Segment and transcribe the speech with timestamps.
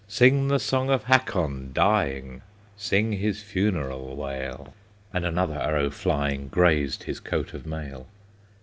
[0.07, 2.41] "Sing the song of Hakon dying,
[2.75, 4.73] Sing his funeral wail!"
[5.13, 8.07] And another arrow flying Grazed his coat of mail.